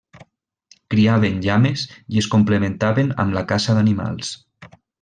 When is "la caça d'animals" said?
3.39-4.33